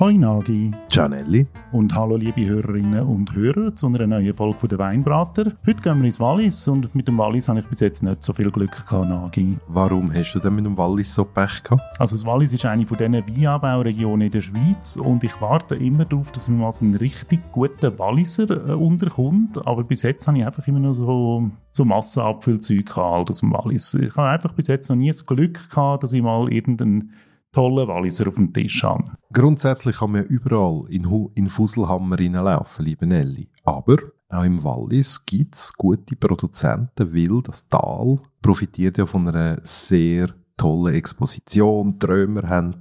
[0.00, 0.70] Hoi Nagi.
[0.88, 1.46] Gianelli.
[1.72, 5.52] Und hallo liebe Hörerinnen und Hörer zu einer neuen Folge der Weinbrater.
[5.66, 8.32] Heute gehen wir ins Wallis und mit dem Wallis habe ich bis jetzt nicht so
[8.32, 9.58] viel Glück gehabt, Nagi.
[9.68, 11.82] Warum hast du denn mit dem Wallis so Pech gehabt?
[12.00, 16.06] Also das Wallis ist eine von diesen Weinanbauregionen in der Schweiz und ich warte immer
[16.06, 20.38] darauf, dass mir mal so einen richtig guten Walliser äh, unterkommt, aber bis jetzt habe
[20.38, 23.92] ich einfach immer nur so, so Massenabfüllzeug gehabt aus dem Wallis.
[23.92, 27.12] Ich habe einfach bis jetzt noch nie das Glück gehabt, dass ich mal irgendeinen
[27.52, 29.12] tollen Walliser auf dem Tisch haben.
[29.32, 33.48] Grundsätzlich kann man überall in, in Fusselhammer reinlaufen, liebe Nelly.
[33.64, 33.96] Aber
[34.28, 40.28] auch im Wallis gibt es gute Produzenten, weil das Tal profitiert ja von einer sehr
[40.56, 41.98] tollen Exposition.
[41.98, 42.76] Die Römer haben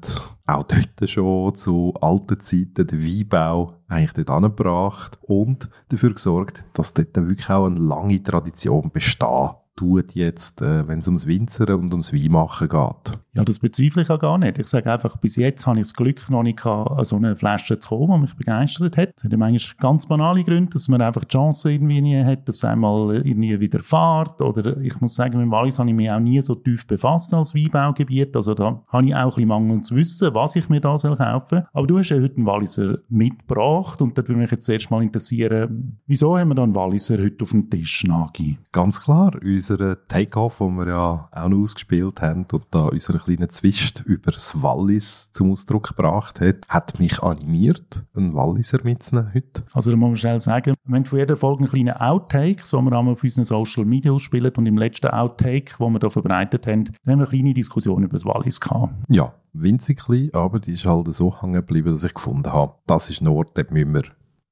[0.45, 6.93] auch dort schon zu alten Zeiten den Weinbau eigentlich dort angebracht und dafür gesorgt, dass
[6.93, 11.93] dort wirklich auch eine lange Tradition besteht tut jetzt, äh, wenn es ums Winzern und
[11.93, 13.17] ums Weinmachen geht?
[13.33, 14.57] Ja, das bezweifle ich auch gar nicht.
[14.59, 17.79] Ich sage einfach, bis jetzt habe ich das Glück noch nicht gehabt, so eine Flasche
[17.79, 19.13] zu kommen, die mich begeistert hat.
[19.15, 22.57] Das hat eigentlich ganz banale Gründe, dass man einfach die Chance irgendwie nie hat, dass
[22.57, 24.41] es einmal irgendwie wieder fährt.
[24.41, 27.55] Oder ich muss sagen, mit Wallis habe ich mich auch nie so tief befasst als
[27.55, 28.35] Weinbaugebiet.
[28.35, 31.63] Also da habe ich auch ein bisschen mangelndes Wissen, was ich mir da soll kaufen.
[31.71, 35.01] Aber du hast ja heute einen Walliser mitgebracht und da würde mich jetzt erst mal
[35.01, 38.57] interessieren, wieso haben wir da einen Walliser heute auf dem Tisch, Nagi?
[38.73, 39.31] Ganz klar,
[39.69, 44.31] unseren Take-Off, den wir ja auch noch ausgespielt haben und da unseren kleinen Zwist über
[44.31, 49.63] das Wallis zum Ausdruck gebracht hat, hat mich animiert, einen Walliser mitzunehmen heute.
[49.73, 52.81] Also da muss man schnell sagen, wir haben von jeder Folge einen kleinen Outtake, so
[52.81, 56.67] wir einmal auf unseren Social Media ausspielen und im letzten Outtake, den wir da verbreitet
[56.67, 58.93] haben, haben wir eine kleine Diskussion über das Wallis gehabt.
[59.09, 63.09] Ja, winzig klein, aber die ist halt so hängen geblieben, dass ich gefunden habe, das
[63.09, 64.03] ist ein Ort, dort müssen wir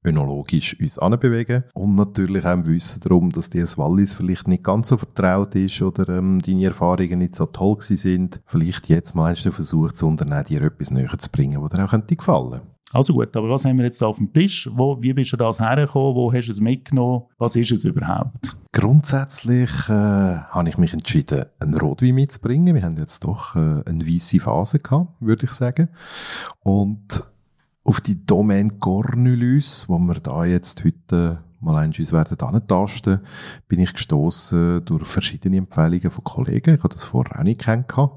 [0.04, 4.64] önologisch uns anbewegen und natürlich auch im Wissen darum, dass dir das Wallis vielleicht nicht
[4.64, 9.14] ganz so vertraut ist oder ähm, deine Erfahrungen nicht so toll gewesen sind, vielleicht jetzt
[9.14, 12.60] meinst du Versuch zu unternehmen, dir etwas näher zu bringen, was dir auch könnte gefallen
[12.92, 14.68] also gut, aber was haben wir jetzt da auf dem Tisch?
[14.72, 16.14] Wo, wie bist du das hergekommen?
[16.14, 17.24] Wo hast du es mitgenommen?
[17.36, 18.56] Was ist es überhaupt?
[18.72, 22.74] Grundsätzlich äh, habe ich mich entschieden, einen Rotwein mitzubringen.
[22.74, 25.88] Wir haben jetzt doch äh, eine weiße Phase gehabt, würde ich sagen.
[26.60, 27.24] Und
[27.88, 33.20] auf die Domain Cornulus, wo wir da jetzt heute mal uns werden antasten,
[33.66, 36.74] bin ich gestoßen durch verschiedene Empfehlungen von Kollegen.
[36.74, 38.12] Ich habe das vorher auch nicht kennengelernt.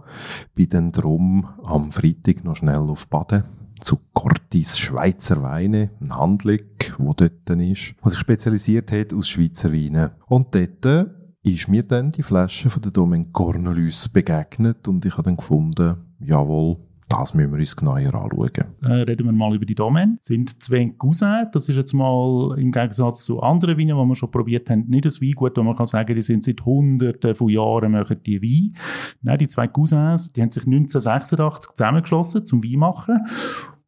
[0.55, 3.45] Bin dann drum am Freitag noch schnell auf Baden
[3.79, 6.59] zu Cortis Schweizer Weine, ein Handlung,
[6.97, 10.11] wo dort ist, was sich spezialisiert hat aus Schweizer Weinen.
[10.27, 11.11] Und dort
[11.43, 15.95] ist mir dann die Flasche von der Domain Cornelius begegnet und ich habe dann gefunden,
[16.19, 18.51] jawohl, das müssen wir uns genauer anschauen.
[18.83, 20.17] Äh, reden wir mal über die Domain.
[20.21, 21.49] Sind zwei Cousins.
[21.51, 25.05] Das ist jetzt mal im Gegensatz zu anderen Weinen, die wir schon probiert haben, nicht
[25.05, 28.75] ein Weingut, wo man kann sagen, die sind seit hunderten von Jahren machen die Wein.
[29.21, 33.19] Nein, die zwei Cousins, die haben sich 1986 zusammengeschlossen zum Wein machen.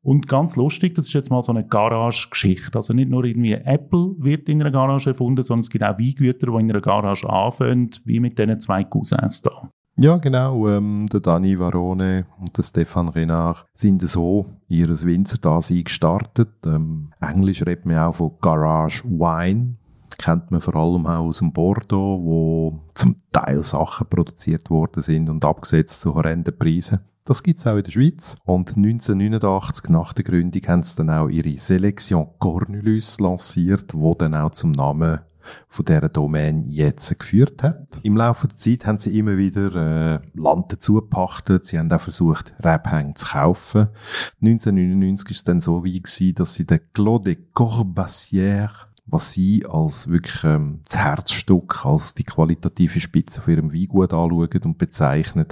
[0.01, 2.75] Und ganz lustig, das ist jetzt mal so eine Garage-Geschichte.
[2.77, 6.47] Also nicht nur irgendwie Apple wird in einer Garage erfunden, sondern es gibt auch Weingüter,
[6.47, 9.71] die in einer Garage anfangen, wie mit diesen zwei Cousins da.
[9.95, 10.67] Ja, genau.
[10.69, 16.49] Ähm, der Dani Varone und der Stefan Renard sind so ihres Winzerdasein gestartet.
[16.65, 19.75] Ähm, Englisch redet man auch von Garage Wine.
[20.17, 25.29] Kennt man vor allem auch aus dem Bordeaux, wo zum Teil Sachen produziert worden sind
[25.29, 26.99] und abgesetzt zu horrenden Preisen.
[27.25, 28.37] Das gibt's auch in der Schweiz.
[28.45, 34.35] Und 1989, nach der Gründung, haben sie dann auch ihre Selection Cornulus lanciert, wo dann
[34.35, 35.19] auch zum Namen
[35.67, 37.99] von dieser Domain jetzt geführt hat.
[38.03, 41.65] Im Laufe der Zeit haben sie immer wieder äh, Land dazu gepachtet.
[41.65, 43.87] Sie haben auch versucht, Rebhänge zu kaufen.
[44.43, 49.65] 1999 ist es dann so wie gewesen, dass sie den Clos de Corbassière was sie
[49.65, 55.47] als wirklich ähm, das Herzstück, als die qualitative Spitze von ihrem Weingut anschauen und bezeichnen,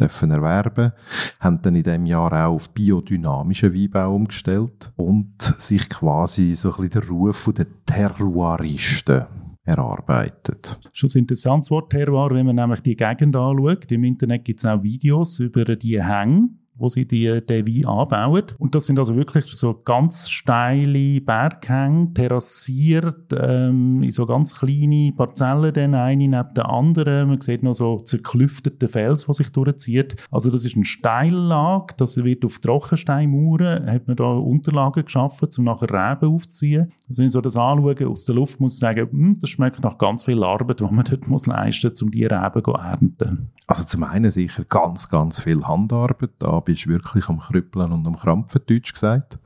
[0.00, 0.92] dürfen erwerben,
[1.40, 6.88] haben dann in dem Jahr auch auf biodynamischen Weinbau umgestellt und sich quasi so ein
[6.88, 9.26] bisschen den Ruf der Terroiristen
[9.64, 10.78] erarbeitet.
[10.92, 13.90] Schon ein interessantes Wort Terroir, wenn man nämlich die Gegend anschaut.
[13.90, 18.44] Im Internet gibt es auch Videos über die Hänge wo sie die, den Wein anbauen.
[18.58, 25.12] Und das sind also wirklich so ganz steile Berghänge, terrassiert, ähm, in so ganz kleine
[25.12, 27.28] Parzellen, dann eine neben der anderen.
[27.28, 30.16] Man sieht noch so zerklüftete Fels, die sich durchzieht.
[30.30, 35.64] Also das ist eine Steillage, das wird auf Trockensteinmauern, hat man da Unterlagen geschaffen, um
[35.64, 36.92] nachher Reben aufzuziehen.
[37.08, 39.98] Also wenn so das anschaue aus der Luft, muss ich sagen, hm, das schmeckt nach
[39.98, 43.50] ganz viel Arbeit, die man dort muss leisten muss, um die Reben zu ernten.
[43.66, 48.06] Also zum einen sicher ganz, ganz viel Handarbeit, aber bist du wirklich am Krüppeln und
[48.06, 49.38] am Krampfen, deutsch gesagt.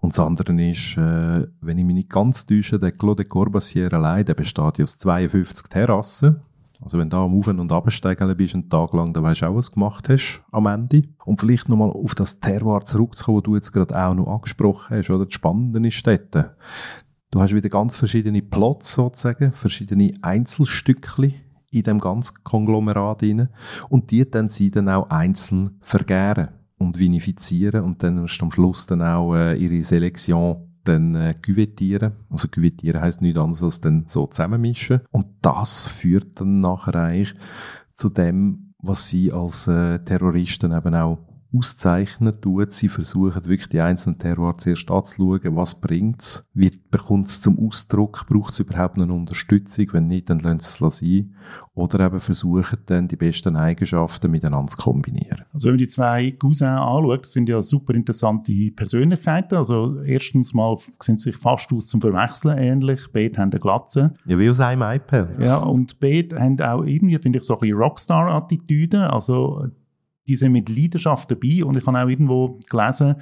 [0.00, 3.92] Und das andere ist, äh, wenn ich mich nicht ganz täusche, der Clos de Corbassier
[3.92, 6.40] allein, der besteht aus 52 Terrassen.
[6.80, 9.56] Also wenn du am Auf- und Absteigen bist, einen Tag lang, dann weisst du auch,
[9.56, 11.04] was du gemacht hast am Ende.
[11.24, 15.10] Und vielleicht nochmal auf das Terroir zurückzukommen, was du jetzt gerade auch noch angesprochen hast,
[15.10, 15.24] oder?
[15.24, 16.50] Das Spannende ist dort,
[17.30, 21.34] du hast wieder ganz verschiedene Plots sozusagen, verschiedene Einzelstückchen
[21.74, 23.48] in dem ganzen Konglomerat rein.
[23.88, 26.48] Und die dann sie dann auch einzeln vergären
[26.78, 32.12] und vinifizieren und dann am Schluss dann auch äh, ihre Selektion dann äh, küvettieren.
[32.30, 35.00] Also küvettieren heisst nichts anderes als dann so zusammenmischen.
[35.10, 37.34] Und das führt dann nachher eigentlich
[37.92, 41.18] zu dem, was sie als äh, Terroristen eben auch
[41.54, 42.72] auszeichnen tut.
[42.72, 48.26] Sie versuchen wirklich die einzelnen Terror zuerst anzuschauen, was bringt's, wie bekommt es zum Ausdruck,
[48.28, 51.34] braucht es überhaupt eine Unterstützung, wenn nicht, dann lassen sie es sein.
[51.74, 55.44] Oder eben versuchen dann die besten Eigenschaften miteinander zu kombinieren.
[55.52, 59.56] Also wenn man die zwei Cousins anschaut, das sind ja super interessante Persönlichkeiten.
[59.56, 63.00] Also erstens mal sehen sie sich fast aus zum Verwechseln ähnlich.
[63.12, 64.14] Beide haben eine Glatze.
[64.24, 65.42] Ja, wie aus einem iPad.
[65.42, 69.10] Ja, und beide haben auch irgendwie, finde ich, so ein bisschen Rockstar-Attitüde.
[69.10, 69.66] Also
[70.26, 73.16] die sind mit Leidenschaft dabei und ich habe auch irgendwo gelesen,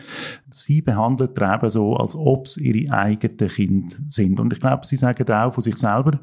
[0.51, 4.39] sie behandeln Treiben so, als ob es ihre eigenen Kinder sind.
[4.39, 6.21] Und ich glaube, sie sagen auch von sich selber,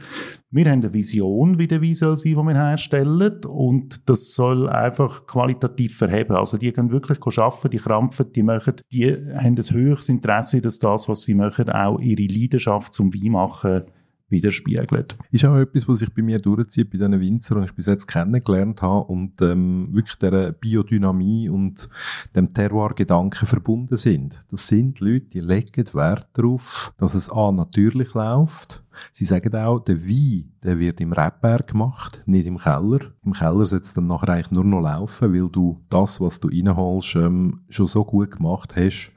[0.52, 4.70] wir haben eine Vision, wie der Wein soll sein, die wir herstellen und das soll
[4.70, 6.36] einfach qualitativ verheben.
[6.36, 10.80] Also die können wirklich arbeiten, die krampfen, die machen, die haben ein höheres Interesse, dass
[10.80, 13.84] das, was sie machen, auch ihre Leidenschaft zum Wein machen,
[14.30, 15.18] widerspiegelt.
[15.31, 18.08] Ist auch etwas, was sich bei mir durchzieht, bei diesen Winzern, die ich bis jetzt
[18.08, 21.90] kennengelernt habe und ähm, wirklich der Biodynamie und
[22.36, 24.44] dem Terroir-Gedanken verbunden sind.
[24.50, 29.80] Das sind Leute, die legen Wert darauf, dass es A, natürlich läuft, Sie sagen auch,
[29.80, 33.00] der Wein, der wird im Rebberg gemacht, nicht im Keller.
[33.24, 36.48] Im Keller sollte es dann nachher eigentlich nur noch laufen, weil du das, was du
[36.48, 39.14] reinholst, ähm, schon so gut gemacht hast,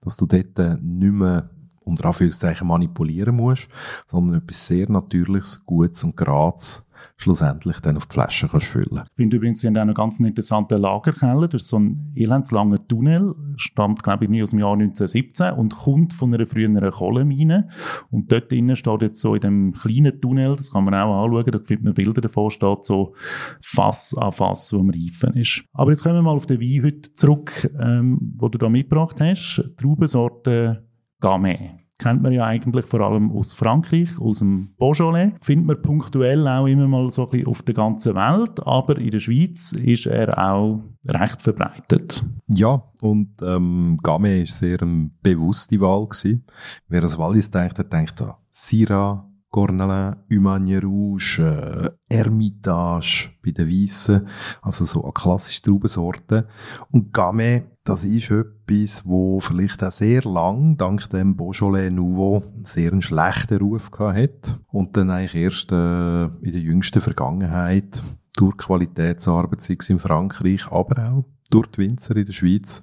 [0.00, 1.50] dass du dort äh, nicht mehr
[1.86, 3.68] unter Anführungszeichen manipulieren musst,
[4.06, 6.86] sondern etwas sehr Natürliches, Gutes und Gerades
[7.16, 9.02] schlussendlich dann auf die Flasche kannst füllen.
[9.04, 11.48] Ich finde übrigens, sie haben auch einen ganz interessanten Lagerkeller.
[11.48, 16.12] Das ist so ein elendslanger Tunnel, stammt, glaube ich, aus dem Jahr 1917 und kommt
[16.12, 17.68] von einer früheren Kohlemine.
[18.10, 21.52] Und dort drinnen steht jetzt so in dem kleinen Tunnel, das kann man auch anschauen,
[21.52, 23.14] da findet man Bilder davon, steht so
[23.62, 25.64] Fass an Fass, wo am Reifen ist.
[25.72, 29.20] Aber jetzt kommen wir mal auf den Wein heute zurück, ähm, wo du da mitgebracht
[29.20, 29.62] hast.
[29.78, 30.86] Traubensorte
[31.20, 35.32] Gamay kennt man ja eigentlich vor allem aus Frankreich, aus dem Beaujolais.
[35.40, 39.10] Findet man punktuell auch immer mal so ein bisschen auf der ganzen Welt, aber in
[39.10, 42.24] der Schweiz ist er auch recht verbreitet.
[42.48, 46.44] Ja, und ähm, Gamay ist sehr eine bewusste Wahl gewesen.
[46.88, 53.68] Wer an Wallis denkt, der denkt an Syrah, Cornelin, Humagne Rouge, äh, Hermitage bei den
[53.68, 54.28] Weissen,
[54.60, 56.48] also so eine klassische Traubensorte.
[56.90, 62.92] Und Gamay, das ist etwas, wo vielleicht auch sehr lang, dank dem Beaujolais Nouveau, sehr
[62.92, 64.60] einen schlechten Ruf gehabt hat.
[64.68, 68.02] Und dann eigentlich erst äh, in der jüngsten Vergangenheit
[68.36, 72.82] durch Qualitätsarbeit, sei es in Frankreich, aber auch durch die Winzer in der Schweiz,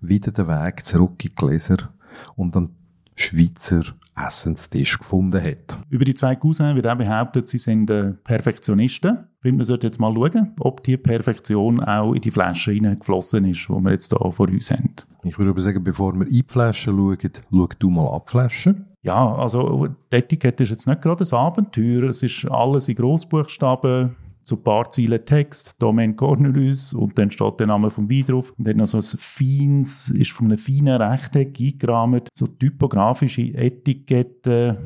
[0.00, 1.92] wieder den Weg zurück in die Gläser
[2.36, 2.76] und dann
[3.14, 3.82] Schweizer
[4.14, 5.78] Essenstisch gefunden hat.
[5.88, 9.18] Über die zwei Cousins wird auch behauptet, sie sind äh, Perfektionisten.
[9.40, 13.68] Finde, man sollte jetzt mal schauen, ob die Perfektion auch in die Flasche hineingeflossen ist,
[13.68, 14.94] die wir jetzt hier vor uns haben.
[15.24, 17.18] Ich würde aber sagen, bevor wir in die Flasche schauen,
[17.50, 18.74] schau du mal ab die Flasche.
[19.02, 22.04] Ja, also die Etikette ist jetzt nicht gerade ein Abenteuer.
[22.04, 24.14] Es ist alles in Großbuchstaben
[24.44, 28.52] so ein paar Ziele Text, Domain Cornelius und dann steht der Name vom Wein drauf
[28.56, 34.76] und dann noch so ein feines, ist von einem feinen Rechteck eingerahmt, so typografische Etiketten.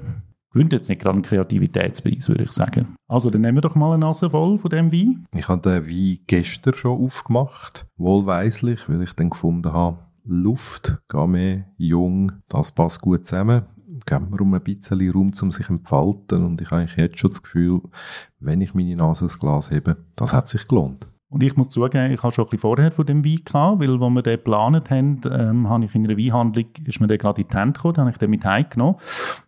[0.52, 2.96] Gewinnt jetzt nicht gerade einen Kreativitätspreis, würde ich sagen.
[3.08, 5.26] Also, dann nehmen wir doch mal eine Nase voll von dem Wein.
[5.34, 11.64] Ich habe den Wein gestern schon aufgemacht, wohlweislich, weil ich dann gefunden habe, Luft, Gamay,
[11.76, 13.66] Jung, das passt gut zusammen
[14.06, 16.44] geben wir um ein bisschen Raum, um sich entfalten.
[16.44, 17.80] Und ich habe eigentlich jetzt schon das Gefühl,
[18.40, 21.08] wenn ich meine Nase ins Glas hebe, das hat sich gelohnt.
[21.28, 23.90] Und ich muss zugeben, ich habe schon ein bisschen vorher von dem Wein gehabt, weil,
[23.90, 27.42] als wir den geplant haben, ähm, habe ich in einer Weinhandlung, ist mir der gerade
[27.42, 28.94] in die Hände gekommen, habe ich den mit heimgenommen.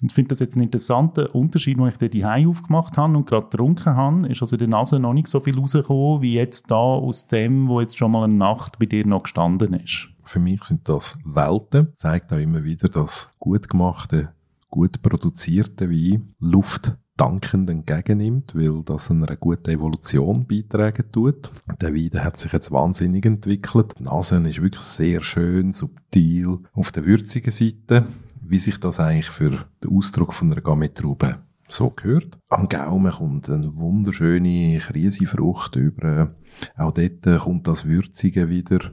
[0.03, 3.45] Und finde das jetzt einen interessanten Unterschied, als ich den die aufgemacht habe und gerade
[3.45, 6.75] getrunken habe, ist also in der Nase noch nicht so viel rausgekommen, wie jetzt da
[6.75, 10.09] aus dem, wo jetzt schon mal eine Nacht bei dir noch gestanden ist.
[10.25, 14.31] Für mich sind das Welten, zeigt auch immer wieder, dass gut gemachte
[14.79, 21.51] gut produzierte Wein Luft dankend entgegennimmt, weil das einer guten Evolution beitragen tut.
[21.81, 23.95] Der Wein hat sich jetzt wahnsinnig entwickelt.
[23.99, 28.07] Die Nase ist wirklich sehr schön, subtil, auf der würzigen Seite,
[28.41, 32.39] wie sich das eigentlich für den Ausdruck von einer Gamay-Traube so gehört.
[32.49, 36.29] Am Gaumen kommt eine wunderschöne Krisenfrucht über.
[36.77, 38.93] Auch dort kommt das Würzige wieder.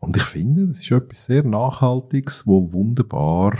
[0.00, 3.56] Und ich finde, das ist etwas sehr Nachhaltiges, wo wunderbar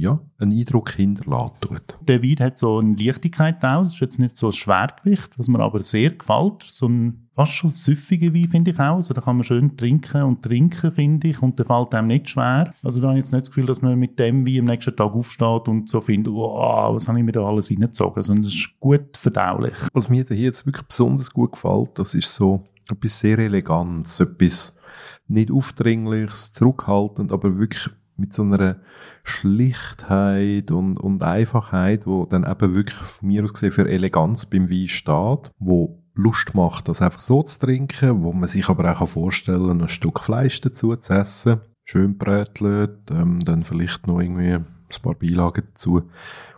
[0.00, 1.98] ja, einen Eindruck hinterlässt tut.
[2.08, 3.82] Der Wein hat so eine Leichtigkeit auch.
[3.82, 6.62] Das ist jetzt nicht so ein Schwergewicht, was mir aber sehr gefällt.
[6.62, 8.96] So ein fast schon süffiger Wein, finde ich auch.
[8.96, 11.40] Also da kann man schön trinken und trinken, finde ich.
[11.42, 12.74] Und der fällt einem nicht schwer.
[12.82, 14.96] Also da habe ich jetzt nicht das Gefühl, dass man mit dem Wein am nächsten
[14.96, 18.22] Tag aufsteht und so findet, wow, was habe ich mir da alles reingezogen.
[18.22, 19.74] Sondern es ist gut verdaulich.
[19.92, 24.76] Was mir hier jetzt wirklich besonders gut gefällt, das ist so etwas sehr Elegantes, etwas
[25.28, 27.88] nicht aufdringliches, zurückhaltend, aber wirklich
[28.20, 28.76] mit so einer
[29.24, 34.70] Schlichtheit und, und Einfachheit, wo dann eben wirklich von mir aus gesehen für Eleganz beim
[34.70, 39.08] Wein steht, wo Lust macht, das einfach so zu trinken, wo man sich aber auch
[39.08, 44.54] vorstellen kann, ein Stück Fleisch dazu zu essen, schön brötelt, ähm, dann vielleicht noch irgendwie
[44.54, 44.66] ein
[45.02, 46.02] paar Beilagen dazu,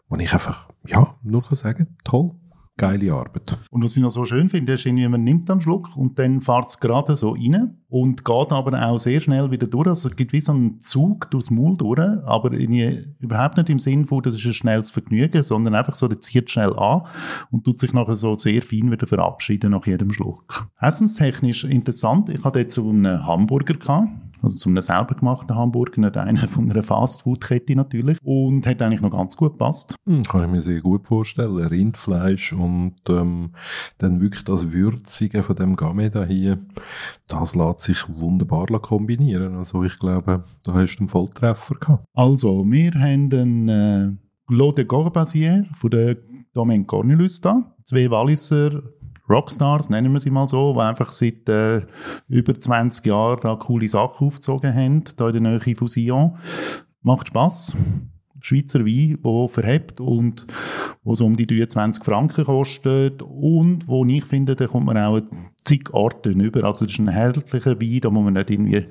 [0.09, 2.33] wo ich einfach, ja, nur kann sagen, toll,
[2.82, 3.56] geile Arbeit.
[3.70, 6.40] Und was ich noch so schön finde, ist irgendwie, man nimmt einen Schluck und dann
[6.40, 9.86] fährt es gerade so rein und geht aber auch sehr schnell wieder durch.
[9.86, 14.06] Also es gibt wie so einen Zug durchs Maul durch, aber überhaupt nicht im Sinn
[14.06, 17.02] von, das ist ein schnelles Vergnügen, sondern einfach so, der zieht schnell an
[17.52, 20.66] und tut sich nachher so sehr fein wieder verabschieden nach jedem Schluck.
[20.80, 24.08] Essenstechnisch interessant, ich hatte jetzt so einen Hamburger gehabt,
[24.42, 28.18] also zu einem selber gemachten Hamburger, nicht einer von einer Fastfood-Kette natürlich.
[28.22, 29.94] Und hat eigentlich noch ganz gut gepasst.
[30.06, 31.56] Hm, kann ich mir sehr gut vorstellen.
[31.56, 33.50] Rindfleisch und ähm,
[33.99, 36.58] dann wirklich das Würzige von dem Game da hier,
[37.28, 39.56] das lässt sich wunderbar kombinieren.
[39.56, 42.04] Also ich glaube, da hast du einen Volltreffer gehabt.
[42.14, 44.11] Also, wir haben einen äh,
[44.49, 46.16] Lot de Corbasier von der
[46.52, 47.75] Domaine Cornelius da.
[47.84, 48.82] Zwei Walliser
[49.32, 51.82] Rockstars, nennen wir sie mal so, die einfach seit äh,
[52.28, 56.36] über 20 Jahren da coole Sachen aufgezogen haben, da in der Nähe von Sion.
[57.00, 57.76] Macht Spass.
[58.40, 60.46] Schweizer Wein, der verhebt und
[61.04, 65.21] wo so um die 23 Franken kostet und wo ich finde, da kommt man auch
[65.64, 66.64] zig Arten über.
[66.64, 68.87] Also das ist ein herrlicher Wein, da muss man nicht irgendwie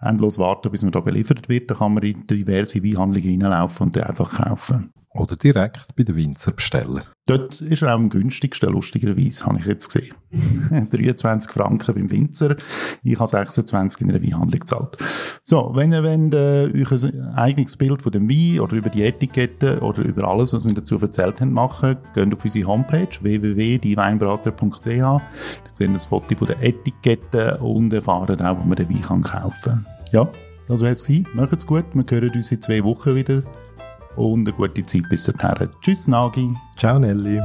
[0.00, 1.70] endlos warten, bis man da beliefert wird.
[1.70, 4.92] Da kann man in diverse Weinhandlungen reinlaufen und den einfach kaufen.
[5.14, 7.02] Oder direkt bei den Winzer bestellen.
[7.26, 10.14] Dort ist er auch am günstigsten, lustigerweise, habe ich jetzt gesehen.
[10.90, 12.56] 23 Franken beim Winzer.
[13.02, 14.96] Ich habe 26 in einer Weinhandlung gezahlt.
[15.44, 19.02] So, wenn ihr wollt, äh, euch ein eigenes Bild von dem Wein oder über die
[19.02, 24.86] Etikette oder über alles, was wir dazu erzählt haben, machen, geht auf unsere Homepage www.dieweinbrater.ch.
[24.86, 25.20] Ihr
[25.74, 29.86] seht das Foto von der Etikette und erfahren auch, wo man den Wein kaufen kann.
[30.12, 30.28] Ja,
[30.68, 31.08] das wäre es.
[31.34, 31.84] Macht's gut.
[31.94, 33.42] Wir hören uns in zwei Wochen wieder
[34.16, 35.68] und eine gute Zeit bis dahin.
[35.80, 36.50] Tschüss, Nagi.
[36.76, 37.40] Ciao, Nelly.